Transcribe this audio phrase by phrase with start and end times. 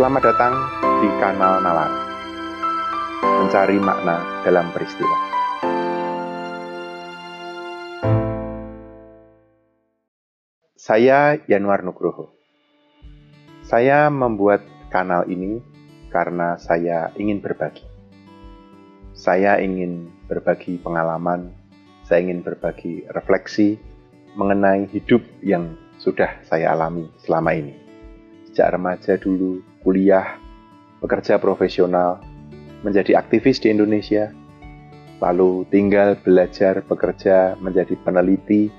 [0.00, 0.56] Selamat datang
[1.04, 1.92] di kanal Nalar.
[3.20, 5.16] Mencari makna dalam peristiwa.
[10.72, 12.32] Saya Yanuar Nugroho.
[13.60, 15.60] Saya membuat kanal ini
[16.08, 17.84] karena saya ingin berbagi.
[19.12, 21.52] Saya ingin berbagi pengalaman,
[22.08, 23.76] saya ingin berbagi refleksi
[24.32, 27.76] mengenai hidup yang sudah saya alami selama ini.
[28.48, 30.36] Sejak remaja dulu, kuliah,
[31.00, 32.20] bekerja profesional,
[32.84, 34.32] menjadi aktivis di Indonesia,
[35.20, 38.72] lalu tinggal belajar bekerja menjadi peneliti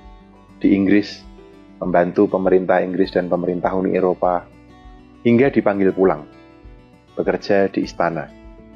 [0.61, 1.21] di Inggris,
[1.81, 4.45] membantu pemerintah Inggris dan pemerintah Uni Eropa,
[5.25, 6.25] hingga dipanggil pulang,
[7.13, 8.29] bekerja di istana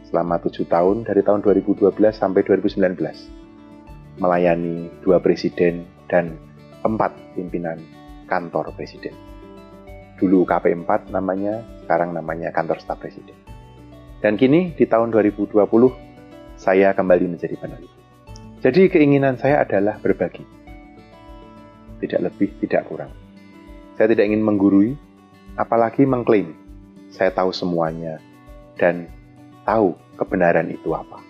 [0.05, 6.37] selama tujuh tahun dari tahun 2012 sampai 2019, melayani dua presiden dan
[6.85, 7.81] empat pimpinan
[8.29, 9.13] kantor presiden.
[10.21, 13.37] Dulu KP4 namanya, sekarang namanya kantor staf presiden.
[14.25, 15.53] Dan kini di tahun 2020
[16.57, 18.01] saya kembali menjadi peneliti.
[18.65, 20.41] Jadi keinginan saya adalah berbagi.
[22.01, 23.13] Tidak lebih, tidak kurang.
[23.93, 24.97] Saya tidak ingin menggurui,
[25.53, 26.57] apalagi mengklaim
[27.13, 28.17] saya tahu semuanya
[28.81, 29.05] dan
[29.63, 31.21] tahu kebenaran itu apa.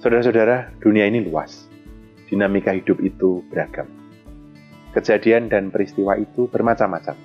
[0.00, 1.68] Saudara-saudara, dunia ini luas.
[2.24, 3.86] Dinamika hidup itu beragam
[4.94, 7.18] Kejadian dan peristiwa itu bermacam-macam.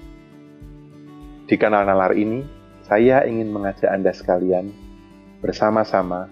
[1.50, 2.46] Di kanal Nalar ini,
[2.86, 4.70] saya ingin mengajak Anda sekalian
[5.42, 6.30] bersama-sama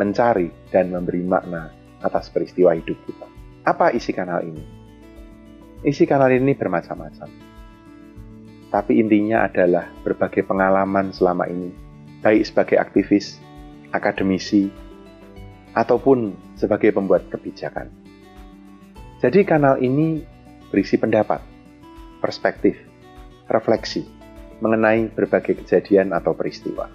[0.00, 1.68] mencari dan memberi makna
[2.00, 3.28] atas peristiwa hidup kita.
[3.68, 4.64] Apa isi kanal ini?
[5.84, 7.28] Isi kanal ini bermacam-macam.
[8.72, 11.68] Tapi intinya adalah berbagai pengalaman selama ini,
[12.24, 13.36] baik sebagai aktivis,
[13.92, 14.72] akademisi,
[15.76, 17.92] ataupun sebagai pembuat kebijakan.
[19.20, 20.24] Jadi kanal ini
[20.72, 21.44] berisi pendapat,
[22.24, 22.80] perspektif,
[23.52, 24.23] refleksi
[24.58, 26.90] mengenai berbagai kejadian atau peristiwa.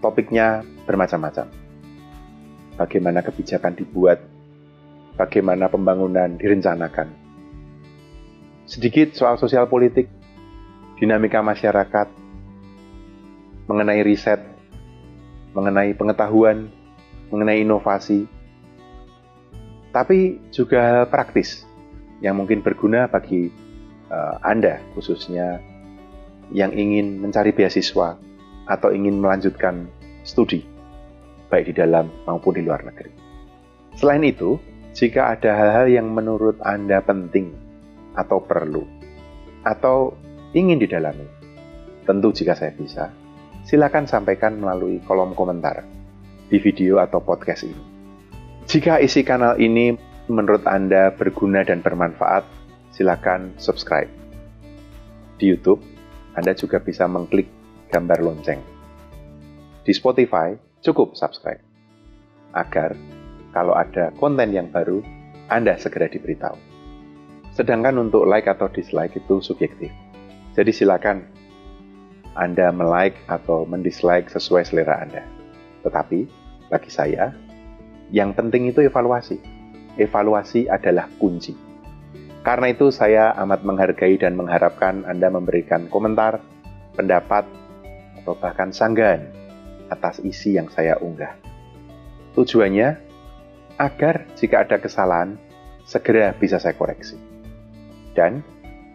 [0.00, 1.46] Topiknya bermacam-macam.
[2.78, 4.18] Bagaimana kebijakan dibuat,
[5.18, 7.12] bagaimana pembangunan direncanakan.
[8.64, 10.08] Sedikit soal sosial politik,
[10.96, 12.08] dinamika masyarakat,
[13.68, 14.40] mengenai riset,
[15.52, 16.72] mengenai pengetahuan,
[17.28, 18.24] mengenai inovasi,
[19.90, 21.66] tapi juga praktis
[22.22, 23.50] yang mungkin berguna bagi
[24.10, 25.58] uh, Anda khususnya
[26.50, 28.18] yang ingin mencari beasiswa
[28.66, 29.86] atau ingin melanjutkan
[30.22, 30.62] studi
[31.50, 33.10] baik di dalam maupun di luar negeri.
[33.98, 34.56] Selain itu,
[34.94, 37.50] jika ada hal-hal yang menurut Anda penting
[38.14, 38.86] atau perlu
[39.66, 40.14] atau
[40.54, 41.26] ingin didalami,
[42.06, 43.10] tentu jika saya bisa,
[43.66, 45.82] silakan sampaikan melalui kolom komentar
[46.46, 47.82] di video atau podcast ini.
[48.70, 49.94] Jika isi kanal ini
[50.30, 52.46] menurut Anda berguna dan bermanfaat,
[52.94, 54.10] silakan subscribe.
[55.38, 55.82] Di YouTube,
[56.38, 57.48] Anda juga bisa mengklik
[57.90, 58.62] gambar lonceng.
[59.82, 60.54] Di Spotify,
[60.84, 61.60] cukup subscribe.
[62.54, 62.94] Agar
[63.50, 65.02] kalau ada konten yang baru,
[65.50, 66.54] Anda segera diberitahu.
[67.54, 69.90] Sedangkan untuk like atau dislike itu subjektif.
[70.54, 71.26] Jadi silakan
[72.38, 75.26] Anda melike atau mendislike sesuai selera Anda.
[75.82, 76.30] Tetapi,
[76.70, 77.34] bagi saya,
[78.14, 79.60] yang penting itu evaluasi
[79.98, 81.69] evaluasi adalah kunci.
[82.40, 86.40] Karena itu saya amat menghargai dan mengharapkan Anda memberikan komentar,
[86.96, 87.44] pendapat,
[88.20, 89.28] atau bahkan sanggahan
[89.92, 91.36] atas isi yang saya unggah.
[92.32, 92.96] Tujuannya
[93.76, 95.36] agar jika ada kesalahan,
[95.84, 97.20] segera bisa saya koreksi.
[98.16, 98.40] Dan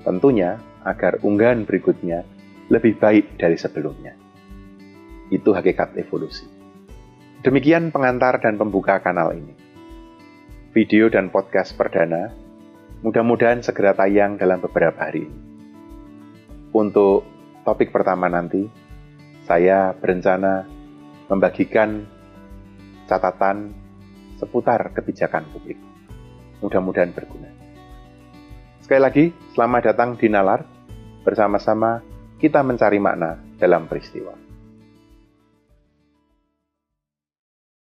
[0.02, 2.26] tentunya agar unggahan berikutnya
[2.74, 4.18] lebih baik dari sebelumnya.
[5.30, 6.50] Itu hakikat evolusi.
[7.46, 9.66] Demikian pengantar dan pembuka kanal ini
[10.76, 12.36] video dan podcast perdana
[13.06, 15.40] mudah-mudahan segera tayang dalam beberapa hari ini.
[16.74, 17.22] Untuk
[17.62, 18.66] topik pertama nanti,
[19.46, 20.66] saya berencana
[21.30, 22.02] membagikan
[23.06, 23.78] catatan
[24.42, 25.78] seputar kebijakan publik.
[26.66, 27.54] Mudah-mudahan berguna.
[28.82, 30.66] Sekali lagi, selamat datang di Nalar.
[31.22, 32.02] Bersama-sama
[32.42, 34.45] kita mencari makna dalam peristiwa.